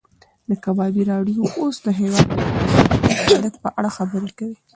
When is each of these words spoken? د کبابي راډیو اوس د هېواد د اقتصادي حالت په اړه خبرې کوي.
د 0.49 0.51
کبابي 0.63 1.03
راډیو 1.11 1.41
اوس 1.59 1.77
د 1.85 1.87
هېواد 1.99 2.27
د 2.29 2.33
اقتصادي 2.43 3.13
حالت 3.27 3.55
په 3.63 3.69
اړه 3.79 3.89
خبرې 3.97 4.31
کوي. 4.39 4.57